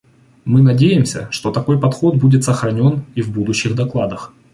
Мы 0.45 0.63
надеемся, 0.63 1.27
что 1.29 1.51
такой 1.51 1.79
подход 1.79 2.15
будет 2.15 2.43
сохранен 2.43 3.05
и 3.13 3.21
в 3.21 3.29
будущих 3.31 3.75
докладах. 3.75 4.33